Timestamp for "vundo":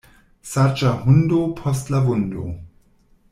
2.09-2.49